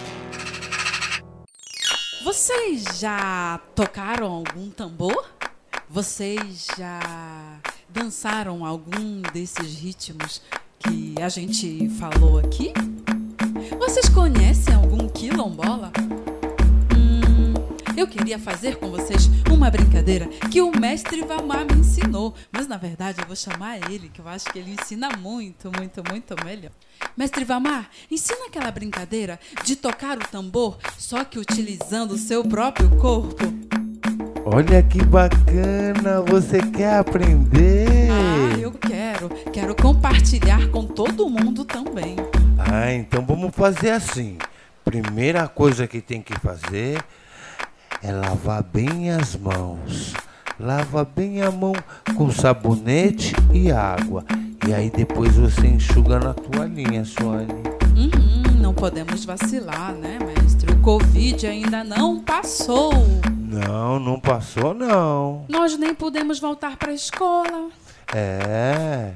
Vocês 2.23 2.99
já 2.99 3.59
tocaram 3.75 4.31
algum 4.31 4.69
tambor? 4.69 5.35
vocês 5.89 6.67
já 6.77 7.61
dançaram 7.89 8.65
algum 8.65 9.21
desses 9.33 9.75
ritmos 9.75 10.41
que 10.79 11.15
a 11.21 11.29
gente 11.29 11.89
falou 11.89 12.39
aqui? 12.39 12.73
Vocês 13.79 14.09
conhecem 14.09 14.73
algum 14.73 15.07
quilombola? 15.07 15.91
Eu 17.97 18.07
queria 18.07 18.37
fazer 18.37 18.75
com 18.75 18.89
vocês 18.89 19.29
uma 19.49 19.71
brincadeira 19.71 20.27
que 20.51 20.61
o 20.61 20.69
mestre 20.77 21.21
Vamar 21.21 21.65
me 21.65 21.79
ensinou, 21.79 22.33
mas 22.51 22.67
na 22.67 22.75
verdade 22.75 23.21
eu 23.21 23.25
vou 23.25 23.37
chamar 23.37 23.77
ele, 23.89 24.09
que 24.09 24.19
eu 24.19 24.27
acho 24.27 24.45
que 24.51 24.59
ele 24.59 24.71
ensina 24.71 25.09
muito, 25.15 25.71
muito, 25.77 26.03
muito 26.11 26.35
melhor. 26.43 26.71
Mestre 27.15 27.45
Vamar, 27.45 27.89
ensina 28.11 28.47
aquela 28.47 28.69
brincadeira 28.69 29.39
de 29.63 29.77
tocar 29.77 30.17
o 30.17 30.27
tambor, 30.27 30.77
só 30.97 31.23
que 31.23 31.39
utilizando 31.39 32.11
o 32.11 32.17
seu 32.17 32.43
próprio 32.43 32.89
corpo. 32.97 33.45
Olha 34.45 34.83
que 34.83 35.01
bacana, 35.05 36.21
você 36.21 36.59
quer 36.71 36.97
aprender? 36.97 38.09
Ah, 38.11 38.59
eu 38.59 38.71
quero. 38.73 39.29
Quero 39.53 39.73
compartilhar 39.73 40.69
com 40.69 40.85
todo 40.85 41.29
mundo 41.29 41.63
também. 41.63 42.17
Ah, 42.57 42.91
então 42.91 43.25
vamos 43.25 43.55
fazer 43.55 43.91
assim. 43.91 44.37
Primeira 44.83 45.47
coisa 45.47 45.87
que 45.87 46.01
tem 46.01 46.21
que 46.21 46.37
fazer 46.39 47.01
é 48.01 48.11
lavar 48.11 48.63
bem 48.63 49.11
as 49.11 49.35
mãos. 49.35 50.13
Lava 50.59 51.03
bem 51.03 51.41
a 51.41 51.51
mão 51.51 51.73
com 52.15 52.31
sabonete 52.31 53.35
e 53.53 53.71
água. 53.71 54.23
E 54.65 54.73
aí 54.73 54.89
depois 54.89 55.35
você 55.35 55.67
enxuga 55.67 56.17
na 56.17 56.33
toalhinha, 56.33 57.03
Suane. 57.03 57.51
Uhum, 57.95 58.61
não 58.61 58.73
podemos 58.73 59.25
vacilar, 59.25 59.93
né, 59.93 60.17
mestre? 60.17 60.71
O 60.71 60.81
Covid 60.81 61.45
ainda 61.45 61.83
não 61.83 62.21
passou. 62.21 62.93
Não, 63.37 63.99
não 63.99 64.19
passou 64.19 64.73
não. 64.73 65.45
Nós 65.49 65.77
nem 65.77 65.93
podemos 65.93 66.39
voltar 66.39 66.77
para 66.77 66.91
a 66.91 66.95
escola. 66.95 67.69
É. 68.13 69.11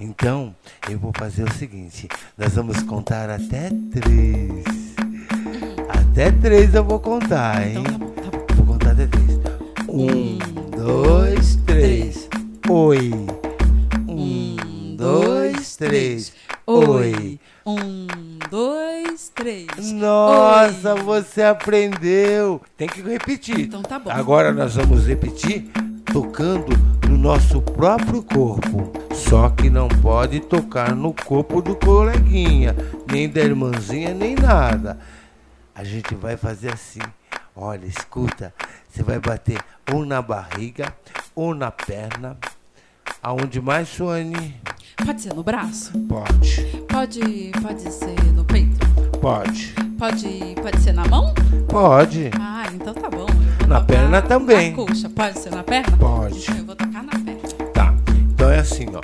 Então, 0.00 0.54
eu 0.90 0.98
vou 0.98 1.12
fazer 1.16 1.44
o 1.44 1.52
seguinte: 1.52 2.08
nós 2.36 2.54
vamos 2.54 2.82
contar 2.82 3.30
até 3.30 3.70
três. 3.92 4.64
Até 5.88 6.32
três 6.32 6.74
eu 6.74 6.84
vou 6.84 6.98
contar, 6.98 7.66
hein? 7.66 7.78
Então 7.78 8.03
até 8.90 9.06
três. 9.06 9.40
Um, 9.88 10.38
dois, 10.76 11.56
três. 11.66 12.28
Oi. 12.68 13.10
Um, 14.08 14.96
dois, 14.96 15.76
três. 15.76 16.32
Oi. 16.66 17.38
Um, 17.66 18.06
dois, 18.50 19.30
três. 19.34 19.92
Nossa, 19.92 20.94
Oi. 20.94 21.02
você 21.02 21.42
aprendeu. 21.42 22.60
Tem 22.76 22.88
que 22.88 23.02
repetir. 23.02 23.60
Então 23.60 23.82
tá 23.82 23.98
bom. 23.98 24.10
Agora 24.10 24.52
nós 24.52 24.74
vamos 24.74 25.06
repetir 25.06 25.70
tocando 26.12 26.76
no 27.08 27.16
nosso 27.18 27.60
próprio 27.60 28.22
corpo. 28.22 28.92
Só 29.12 29.50
que 29.50 29.68
não 29.68 29.88
pode 29.88 30.40
tocar 30.40 30.94
no 30.94 31.12
corpo 31.12 31.60
do 31.60 31.74
coleguinha, 31.74 32.76
nem 33.10 33.28
da 33.28 33.40
irmãzinha, 33.40 34.14
nem 34.14 34.34
nada. 34.34 34.98
A 35.74 35.82
gente 35.82 36.14
vai 36.14 36.36
fazer 36.36 36.72
assim. 36.72 37.00
Olha, 37.56 37.86
escuta. 37.86 38.52
Você 38.88 39.02
vai 39.04 39.20
bater 39.20 39.60
ou 39.92 40.04
na 40.04 40.20
barriga 40.20 40.92
ou 41.36 41.54
na 41.54 41.70
perna. 41.70 42.36
Aonde 43.22 43.60
mais, 43.60 43.88
Suane? 43.88 44.60
Pode 45.04 45.22
ser 45.22 45.32
no 45.32 45.44
braço? 45.44 45.92
Pode. 46.00 46.64
Pode, 46.88 47.52
pode 47.62 47.92
ser 47.92 48.22
no 48.32 48.44
peito? 48.44 48.86
Pode. 49.20 49.72
Pode, 49.96 50.54
pode 50.60 50.80
ser 50.80 50.92
na 50.92 51.06
mão? 51.06 51.32
Pode. 51.68 52.30
Ah, 52.40 52.64
então 52.74 52.92
tá 52.92 53.08
bom. 53.08 53.26
Na 53.68 53.80
perna 53.80 54.20
também. 54.20 54.70
Na 54.70 54.76
coxa. 54.76 55.08
Pode 55.08 55.38
ser 55.38 55.50
na 55.50 55.62
perna? 55.62 55.96
Pode. 55.96 56.42
Então 56.42 56.56
eu 56.56 56.64
vou 56.64 56.76
tocar 56.76 57.02
na 57.04 57.12
perna. 57.12 57.40
Tá. 57.72 57.94
Então 58.32 58.50
é 58.50 58.58
assim, 58.58 58.86
ó. 58.94 59.00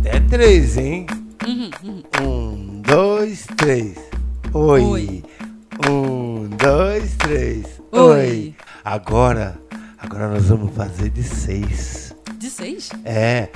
Até 0.00 0.20
três, 0.20 0.78
hein? 0.78 1.06
Uhum, 1.46 1.70
uhum. 1.82 2.02
Um, 2.22 2.82
dois, 2.82 3.46
três. 3.56 3.98
Oi. 4.54 4.80
Oi. 4.82 5.23
Agora, 8.94 9.58
agora 9.98 10.28
nós 10.28 10.44
vamos 10.44 10.72
fazer 10.72 11.10
de 11.10 11.24
seis. 11.24 12.14
De 12.38 12.48
seis? 12.48 12.90
É. 13.04 13.48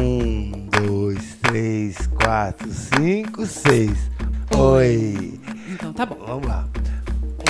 Um, 0.00 0.70
dois, 0.70 1.36
três, 1.42 2.06
quatro, 2.06 2.72
cinco, 2.72 3.44
seis. 3.44 4.10
Oi. 4.56 5.38
Então 5.68 5.92
tá 5.92 6.06
bom. 6.06 6.16
Vamos 6.26 6.48
lá. 6.48 6.66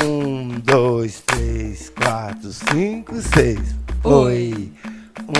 Um, 0.03 0.59
dois, 0.59 1.21
três, 1.21 1.89
quatro, 1.91 2.53
cinco, 2.53 3.23
seis. 3.23 3.77
Oi. 4.03 4.73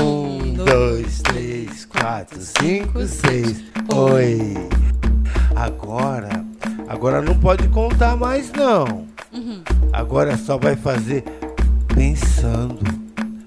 Um, 0.01 0.55
dois, 0.55 1.21
três, 1.23 1.87
quatro, 1.87 2.41
cinco, 2.41 3.05
seis. 3.05 3.65
Oi. 3.93 4.55
Agora, 5.57 6.45
agora 6.87 7.21
não 7.21 7.37
pode 7.41 7.67
contar 7.71 8.17
mais 8.17 8.53
não. 8.53 9.09
Uhum. 9.33 9.61
Agora 9.93 10.37
só 10.37 10.57
vai 10.57 10.77
fazer 10.77 11.25
pensando. 11.97 12.79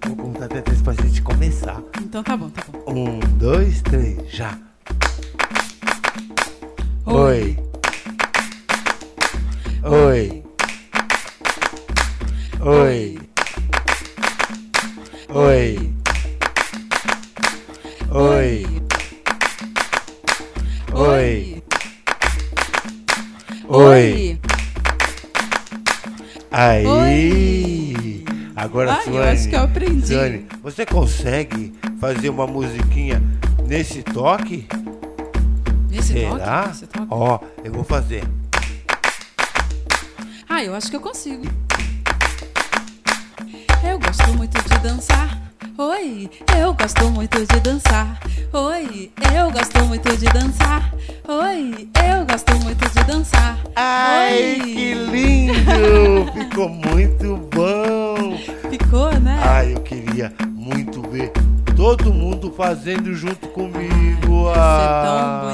Vou 0.08 0.16
contar 0.16 0.46
até 0.46 0.62
três 0.62 0.82
pra 0.82 0.94
gente 0.94 1.22
começar. 1.22 1.82
Então 2.02 2.24
tá 2.24 2.36
bom, 2.36 2.50
tá 2.50 2.64
bom. 2.72 2.92
Um, 2.92 3.20
dois, 3.38 3.82
três, 3.84 4.18
já. 4.32 4.58
Oi. 7.06 7.58
Oi. 9.84 10.44
Oi. 12.60 12.66
Oi. 12.66 13.19
Eu 29.16 29.24
acho 29.24 29.50
que 29.50 29.56
eu 29.56 29.64
aprendi. 29.64 30.08
Suane, 30.08 30.46
você 30.62 30.86
consegue 30.86 31.74
fazer 32.00 32.30
uma 32.30 32.48
musiquinha 32.48 33.22
nesse 33.68 34.04
toque? 34.04 34.68
Nesse 35.90 36.14
Será? 36.14 36.30
toque? 36.64 36.68
Nesse 36.68 36.88
toque? 36.88 37.08
Ó, 37.10 37.40
eu 37.64 37.72
vou 37.74 37.84
fazer. 37.84 38.24
Ah, 40.48 40.64
eu 40.64 40.74
acho 40.76 40.90
que 40.90 40.96
eu 40.96 41.02
consigo. 41.02 41.46
Eu 43.84 44.00
gosto 44.00 44.34
muito 44.36 44.62
de 44.62 44.80
dançar. 44.80 45.40
Oi, 45.78 46.30
eu 46.60 46.74
gosto 46.74 47.10
muito 47.10 47.40
de 47.46 47.60
dançar. 47.62 48.20
Oi, 48.52 49.12
eu 49.36 49.52
gosto 49.52 49.86
muito 49.86 50.18
de 50.18 50.26
dançar. 50.26 50.94
Oi, 51.28 51.88
eu 52.10 52.26
gosto 52.26 52.56
muito 52.64 52.90
de 52.90 53.04
dançar. 53.06 53.58
Ai, 53.76 54.60
Oi. 54.60 54.60
que 54.60 54.94
lindo! 54.94 56.32
Ficou 56.34 56.68
muito 56.68 57.38
bom! 57.56 58.09
Ficou, 58.70 59.12
né? 59.20 59.40
Ai, 59.44 59.74
eu 59.74 59.80
queria 59.82 60.34
muito 60.56 61.02
ver 61.10 61.32
todo 61.76 62.14
mundo 62.14 62.52
fazendo 62.56 63.14
junto 63.14 63.48
comigo. 63.50 64.52
Ser 64.54 64.60
Ah. 64.60 65.54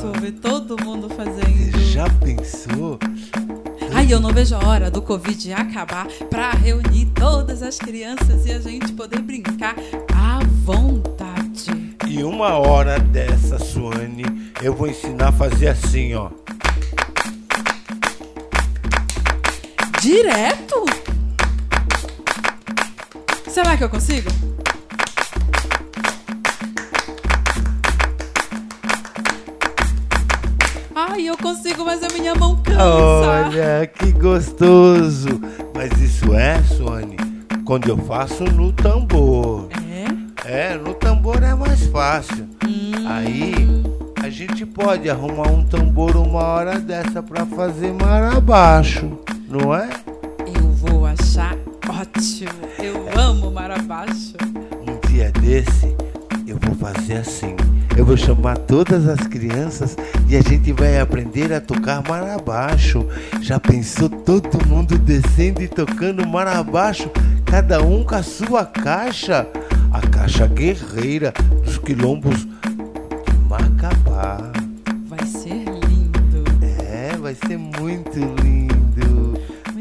tão 0.00 0.04
bonito 0.10 0.20
ver 0.20 0.32
todo 0.32 0.82
mundo 0.82 1.08
fazendo. 1.10 1.72
Você 1.72 1.78
já 1.92 2.08
pensou? 2.24 2.98
Ai, 3.94 4.06
eu 4.12 4.18
não 4.20 4.32
vejo 4.32 4.54
a 4.56 4.66
hora 4.66 4.90
do 4.90 5.00
Covid 5.02 5.52
acabar 5.52 6.06
pra 6.30 6.50
reunir 6.52 7.06
todas 7.14 7.62
as 7.62 7.78
crianças 7.78 8.46
e 8.46 8.52
a 8.52 8.58
gente 8.60 8.92
poder 8.92 9.20
brincar 9.20 9.74
à 10.14 10.40
vontade. 10.64 11.94
E 12.06 12.22
uma 12.22 12.54
hora 12.58 12.98
dessa, 12.98 13.58
Suane, 13.58 14.24
eu 14.62 14.74
vou 14.74 14.88
ensinar 14.88 15.28
a 15.28 15.32
fazer 15.32 15.68
assim, 15.68 16.14
ó. 16.14 16.30
Direto? 20.00 20.84
Será 23.54 23.76
que 23.76 23.84
eu 23.84 23.88
consigo? 23.88 24.28
Ai, 30.92 31.28
eu 31.28 31.38
consigo, 31.38 31.84
mas 31.84 32.02
a 32.02 32.08
minha 32.08 32.34
mão 32.34 32.60
cansa. 32.64 32.82
Olha, 32.82 33.86
que 33.86 34.10
gostoso! 34.10 35.40
Mas 35.72 35.92
isso 36.00 36.34
é, 36.34 36.60
Suane, 36.64 37.16
quando 37.64 37.88
eu 37.88 37.96
faço 37.96 38.42
no 38.42 38.72
tambor. 38.72 39.68
É? 40.44 40.72
É, 40.72 40.76
no 40.76 40.92
tambor 40.92 41.40
é 41.40 41.54
mais 41.54 41.86
fácil. 41.86 42.48
Hum. 42.66 43.06
Aí 43.06 43.54
a 44.20 44.28
gente 44.30 44.66
pode 44.66 45.08
arrumar 45.08 45.46
um 45.46 45.62
tambor 45.62 46.16
uma 46.16 46.42
hora 46.42 46.80
dessa 46.80 47.22
pra 47.22 47.46
fazer 47.46 47.92
mar 47.92 48.36
abaixo, 48.36 49.16
não 49.48 49.72
é? 49.72 50.03
Ótimo. 52.16 52.50
Eu 52.78 53.20
amo 53.20 53.50
mar 53.50 53.70
abaixo. 53.70 54.34
Um 54.80 55.08
dia 55.08 55.30
desse 55.32 55.94
eu 56.46 56.58
vou 56.58 56.74
fazer 56.74 57.14
assim. 57.14 57.56
Eu 57.96 58.04
vou 58.04 58.16
chamar 58.16 58.58
todas 58.58 59.08
as 59.08 59.20
crianças 59.26 59.96
e 60.28 60.36
a 60.36 60.40
gente 60.40 60.72
vai 60.72 61.00
aprender 61.00 61.52
a 61.52 61.60
tocar 61.60 62.02
mar 62.08 62.22
abaixo. 62.28 63.06
Já 63.40 63.60
pensou 63.60 64.08
todo 64.08 64.66
mundo 64.66 64.98
descendo 64.98 65.62
e 65.62 65.68
tocando 65.68 66.26
mar 66.26 66.46
abaixo? 66.46 67.10
cada 67.54 67.80
um 67.84 68.02
com 68.02 68.16
a 68.16 68.22
sua 68.24 68.66
caixa, 68.66 69.46
a 69.92 70.00
caixa 70.00 70.44
guerreira 70.44 71.32
dos 71.64 71.78
quilombos 71.78 72.44
de 72.44 73.38
Macapá. 73.48 74.50
Vai 75.06 75.24
ser 75.24 75.64
lindo. 75.86 76.42
É, 76.60 77.16
vai 77.16 77.36
ser 77.36 77.56
muito 77.56 78.18
lindo. 78.42 79.13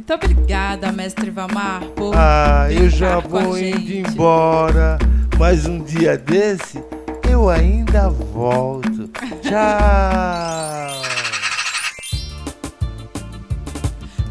Muito 0.06 0.16
obrigada, 0.16 0.92
mestre 0.92 1.30
Vamar, 1.30 1.82
por 1.96 2.14
Ah, 2.14 2.68
eu 2.70 2.90
já 2.90 3.20
vou 3.22 3.58
indo 3.58 4.10
embora, 4.10 5.00
mas 5.40 5.66
um 5.66 5.82
dia 5.82 6.18
desse 6.18 6.84
eu 7.32 7.50
ainda 7.50 8.10
volto. 8.10 9.08
Tchau. 9.42 11.04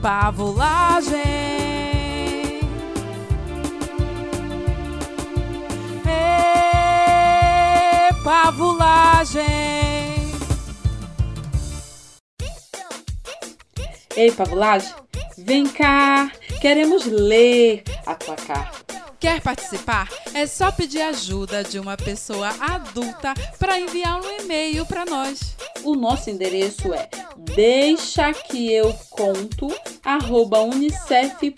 Pavulagem. 0.02 1.22
Ê, 8.04 8.12
pavulagem. 8.22 9.42
Ei, 14.14 14.30
Pavulagem, 14.30 15.02
vem 15.44 15.66
cá. 15.66 16.31
Queremos 16.61 17.07
ler 17.07 17.83
a 18.07 18.14
tua 18.14 18.37
carta. 18.37 19.02
Quer 19.18 19.40
participar? 19.40 20.09
É 20.35 20.46
só 20.48 20.72
pedir 20.72 21.00
ajuda 21.00 21.62
de 21.62 21.78
uma 21.78 21.96
pessoa 21.96 22.48
adulta 22.61 23.33
para 23.59 23.78
enviar 23.78 24.20
um 24.20 24.40
e-mail 24.40 24.85
para 24.85 25.05
nós. 25.05 25.55
O 25.85 25.94
nosso 25.94 26.28
endereço 26.28 26.92
é 26.92 27.09
deixa 27.55 28.33
que 28.33 28.72
eu 28.72 28.92
conto 29.11 29.72
arroba 30.05 30.61
unicef.org. 30.62 31.57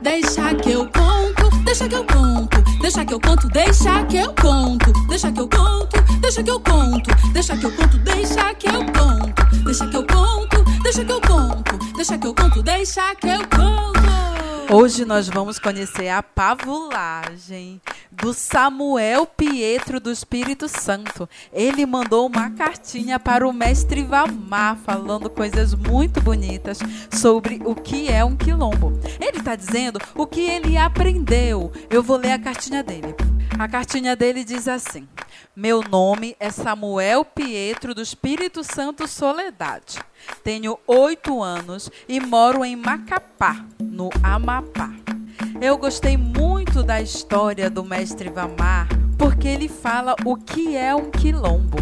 Deixa 0.00 0.54
que 0.54 0.70
eu 0.70 0.88
conto, 0.88 1.50
deixa 1.64 1.88
que 1.88 1.94
eu 1.94 2.06
conto, 2.06 2.62
deixa 2.80 3.04
que 3.04 3.12
eu 3.12 3.20
conto, 3.20 3.48
deixa 3.48 4.06
que 4.06 4.18
eu 4.18 4.32
conto, 4.34 4.92
deixa 5.08 5.32
que 5.32 5.40
eu 5.40 5.48
conto, 5.48 6.02
deixa 6.20 6.42
que 6.42 6.50
eu 6.50 6.60
conto, 6.60 7.10
deixa 7.32 7.56
que 7.56 7.66
eu 7.66 7.72
conto, 7.72 7.98
deixa 7.98 8.54
que 8.54 8.68
eu 8.68 8.84
conto, 8.86 9.64
deixa 9.64 9.86
que 9.86 9.96
eu 9.96 10.06
conto, 10.06 10.59
deixa 10.82 11.04
que 11.04 11.12
eu 11.12 11.20
conto, 11.20 11.78
deixa 11.94 12.18
que 12.18 12.26
eu 12.26 12.34
conto, 12.34 12.62
deixa 12.62 13.14
que 13.14 13.28
eu 13.28 13.40
conto. 13.40 14.00
Hoje 14.72 15.04
nós 15.04 15.28
vamos 15.28 15.58
conhecer 15.58 16.08
a 16.08 16.22
pavulagem 16.22 17.80
do 18.12 18.32
Samuel 18.32 19.26
Pietro 19.26 19.98
do 19.98 20.12
Espírito 20.12 20.68
Santo. 20.68 21.28
Ele 21.52 21.84
mandou 21.84 22.28
uma 22.28 22.50
cartinha 22.50 23.18
para 23.18 23.46
o 23.48 23.52
mestre 23.52 24.04
Vamar, 24.04 24.76
falando 24.76 25.28
coisas 25.28 25.74
muito 25.74 26.20
bonitas 26.20 26.78
sobre 27.10 27.60
o 27.64 27.74
que 27.74 28.08
é 28.08 28.24
um 28.24 28.36
quilombo. 28.36 28.92
Ele 29.20 29.38
está 29.38 29.56
dizendo 29.56 29.98
o 30.14 30.24
que 30.24 30.42
ele 30.42 30.76
aprendeu. 30.76 31.72
Eu 31.90 32.00
vou 32.00 32.16
ler 32.16 32.32
a 32.32 32.38
cartinha 32.38 32.84
dele. 32.84 33.12
A 33.60 33.68
cartinha 33.68 34.16
dele 34.16 34.42
diz 34.42 34.66
assim: 34.66 35.06
Meu 35.54 35.82
nome 35.82 36.34
é 36.40 36.50
Samuel 36.50 37.26
Pietro 37.26 37.94
do 37.94 38.00
Espírito 38.00 38.64
Santo 38.64 39.06
Soledade. 39.06 39.98
Tenho 40.42 40.78
oito 40.86 41.42
anos 41.42 41.90
e 42.08 42.18
moro 42.20 42.64
em 42.64 42.74
Macapá, 42.74 43.62
no 43.78 44.08
Amapá. 44.22 44.90
Eu 45.60 45.76
gostei 45.76 46.16
muito 46.16 46.82
da 46.82 47.02
história 47.02 47.68
do 47.68 47.84
mestre 47.84 48.30
Vamar 48.30 48.88
porque 49.18 49.46
ele 49.46 49.68
fala 49.68 50.16
o 50.24 50.36
que 50.36 50.74
é 50.74 50.94
um 50.94 51.10
quilombo. 51.10 51.76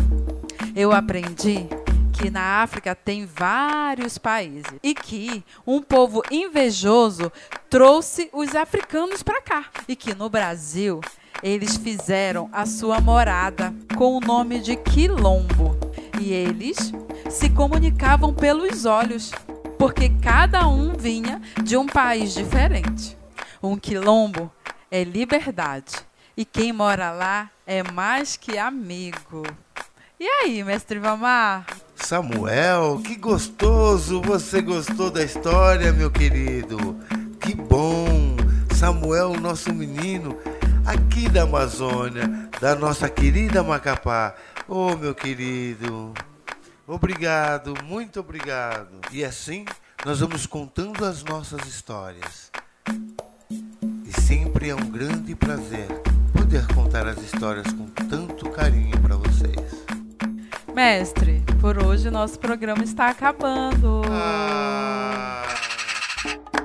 Eu 0.75 0.91
aprendi 0.91 1.69
que 2.13 2.29
na 2.29 2.61
África 2.61 2.97
tem 2.97 3.25
vários 3.25 4.19
países 4.19 4.75
e 4.83 4.93
que 4.93 5.45
um 5.65 5.81
povo 5.81 6.25
invejoso 6.29 7.31
trouxe 7.71 8.29
os 8.33 8.57
africanos 8.57 9.23
para 9.23 9.41
cá 9.41 9.67
e 9.87 9.95
que 9.95 10.13
no 10.13 10.29
Brasil 10.29 11.01
eles 11.43 11.77
fizeram 11.77 12.49
a 12.53 12.67
sua 12.67 13.01
morada 13.01 13.73
com 13.97 14.17
o 14.17 14.21
nome 14.21 14.61
de 14.61 14.77
quilombo 14.77 15.79
e 16.21 16.33
eles 16.33 16.93
se 17.31 17.49
comunicavam 17.51 18.33
pelos 18.35 18.85
olhos 18.85 19.31
porque 19.79 20.09
cada 20.09 20.67
um 20.67 20.93
vinha 20.95 21.41
de 21.63 21.77
um 21.77 21.87
país 21.87 22.35
diferente. 22.35 23.17
Um 23.63 23.77
quilombo 23.77 24.51
é 24.91 25.05
liberdade 25.05 25.95
e 26.37 26.45
quem 26.45 26.73
mora 26.73 27.13
lá 27.13 27.51
é 27.67 27.83
mais 27.83 28.37
que 28.37 28.59
amigo. 28.59 29.45
E 30.19 30.27
aí, 30.27 30.65
mestre 30.65 30.99
Vamar? 30.99 31.65
Samuel, 31.95 33.01
que 33.05 33.15
gostoso! 33.15 34.21
Você 34.23 34.61
gostou 34.61 35.11
da 35.11 35.23
história, 35.23 35.93
meu 35.93 36.11
querido? 36.11 36.97
Que 37.41 37.55
bom! 37.55 38.37
Samuel, 38.75 39.35
nosso 39.41 39.73
menino, 39.73 40.37
aqui 40.89 41.29
da 41.29 41.43
Amazônia, 41.43 42.49
da 42.59 42.75
nossa 42.75 43.11
querida 43.11 43.63
Macapá. 43.63 44.35
Oh, 44.67 44.97
meu 44.97 45.15
querido, 45.15 46.15
obrigado, 46.87 47.75
muito 47.85 48.21
obrigado. 48.21 48.99
E 49.13 49.23
assim 49.23 49.67
nós 50.05 50.21
vamos 50.21 50.47
contando 50.47 51.05
as 51.05 51.23
nossas 51.23 51.67
histórias. 51.67 52.51
E 54.07 54.21
sempre 54.21 54.71
é 54.71 54.75
um 54.75 54.91
grande 54.91 55.35
prazer 55.35 55.89
poder 56.33 56.67
contar 56.69 57.07
as 57.07 57.19
histórias 57.19 57.71
com 57.71 57.87
tanto 58.09 58.49
carinho 58.49 58.99
para 59.03 59.17
vocês. 59.17 59.85
Mestre, 60.75 61.45
por 61.61 61.85
hoje 61.85 62.09
o 62.09 62.11
nosso 62.11 62.39
programa 62.39 62.83
está 62.83 63.09
acabando. 63.09 64.01
Ah. 64.11 65.43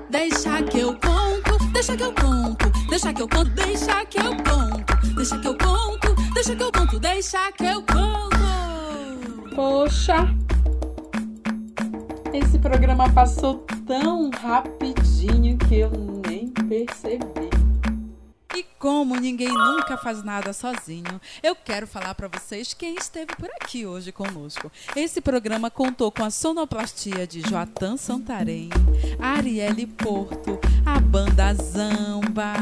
Deixa 0.10 0.62
que 0.62 0.80
eu 0.80 0.94
conto, 0.94 1.58
deixa 1.74 1.98
que 1.98 2.04
eu 2.04 2.14
conto, 2.14 2.63
deixa 2.94 3.12
que 3.12 3.24
eu 3.24 3.28
conto, 3.28 3.50
deixa 3.50 4.06
que 4.06 4.20
eu 4.20 4.38
conto, 4.38 5.16
deixa 5.16 5.40
que 5.40 5.48
eu 5.48 5.58
conto, 5.58 6.16
deixa 6.36 6.56
que 6.56 6.64
eu 6.64 6.72
conto, 6.72 7.00
deixa 7.00 7.52
que 7.52 7.66
eu 7.66 7.82
conto. 7.82 9.56
Poxa, 9.56 10.30
esse 12.32 12.60
programa 12.60 13.10
passou 13.10 13.66
tão 13.88 14.30
rapidinho 14.30 15.58
que 15.58 15.80
eu 15.80 15.92
nem 16.30 16.50
percebi. 16.50 17.53
Como 18.84 19.16
ninguém 19.16 19.48
nunca 19.48 19.96
faz 19.96 20.26
nada 20.26 20.52
sozinho, 20.52 21.22
eu 21.42 21.56
quero 21.56 21.88
falar 21.88 22.14
para 22.16 22.28
vocês 22.28 22.74
quem 22.74 22.96
esteve 22.96 23.34
por 23.34 23.50
aqui 23.62 23.86
hoje 23.86 24.12
conosco. 24.12 24.70
Esse 24.94 25.22
programa 25.22 25.72
contou 25.72 26.12
com 26.12 26.22
a 26.22 26.30
sonoplastia 26.30 27.26
de 27.26 27.40
Joatan 27.40 27.96
Santarém, 27.96 28.70
Arielle 29.18 29.88
Porto, 29.88 30.60
a 30.86 31.00
banda 31.00 31.54
Zamba. 31.54 32.54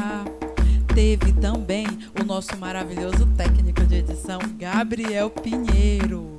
Teve 0.94 1.32
também 1.40 1.88
o 2.20 2.22
nosso 2.24 2.56
maravilhoso 2.56 3.26
técnico 3.36 3.84
de 3.84 3.96
edição, 3.96 4.38
Gabriel 4.56 5.28
Pinheiro. 5.28 6.31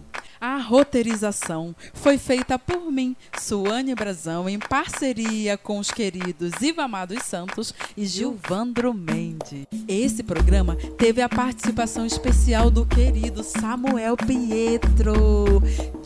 A 0.45 0.57
roteirização 0.57 1.73
foi 1.93 2.17
feita 2.17 2.59
por 2.59 2.91
mim, 2.91 3.15
Suane 3.39 3.95
Brazão, 3.95 4.49
em 4.49 4.59
parceria 4.59 5.57
com 5.57 5.79
os 5.79 5.89
queridos 5.89 6.51
Ivamar 6.61 7.07
dos 7.07 7.23
Santos 7.23 7.73
e 7.95 8.05
Gilvandro 8.05 8.93
Mendes. 8.93 9.65
Esse 9.87 10.21
programa 10.21 10.75
teve 10.97 11.21
a 11.21 11.29
participação 11.29 12.05
especial 12.05 12.69
do 12.69 12.85
querido 12.85 13.41
Samuel 13.41 14.17
Pietro, 14.17 15.61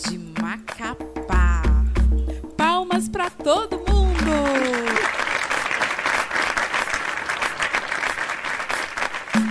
de 0.06 0.20
Macapá. 0.40 1.64
Palmas 2.56 3.10
para 3.10 3.32
todo 3.32 3.78
mundo! 3.78 3.88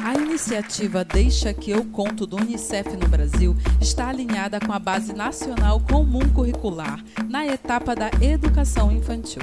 A 0.04 0.25
iniciativa 0.36 1.02
Deixa 1.02 1.54
que 1.54 1.70
eu 1.70 1.82
conto 1.86 2.26
do 2.26 2.36
Unicef 2.36 2.94
no 2.94 3.08
Brasil 3.08 3.56
está 3.80 4.08
alinhada 4.08 4.60
com 4.60 4.70
a 4.70 4.78
Base 4.78 5.14
Nacional 5.14 5.80
Comum 5.80 6.28
Curricular 6.28 7.02
na 7.26 7.46
etapa 7.46 7.96
da 7.96 8.10
educação 8.20 8.92
infantil. 8.92 9.40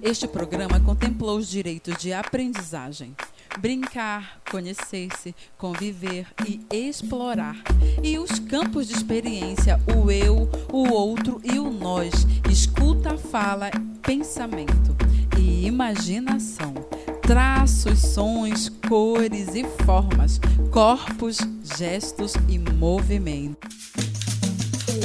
Este 0.00 0.28
programa 0.28 0.78
contemplou 0.78 1.38
os 1.38 1.48
direitos 1.48 1.96
de 1.96 2.12
aprendizagem, 2.12 3.16
brincar, 3.58 4.40
conhecer-se, 4.48 5.34
conviver 5.56 6.28
e 6.46 6.64
explorar, 6.70 7.56
e 8.00 8.16
os 8.16 8.38
campos 8.38 8.86
de 8.86 8.94
experiência, 8.94 9.80
o 9.92 10.08
eu, 10.08 10.48
o 10.72 10.88
outro 10.88 11.40
e 11.42 11.58
o 11.58 11.68
nós, 11.68 12.14
escuta, 12.48 13.18
fala, 13.18 13.72
pensamento 14.02 14.96
e 15.36 15.66
imaginação 15.66 16.87
traços, 17.28 17.98
sons, 17.98 18.70
cores 18.88 19.54
e 19.54 19.62
formas, 19.84 20.40
corpos, 20.70 21.36
gestos 21.76 22.32
e 22.48 22.58
movimentos. 22.58 23.92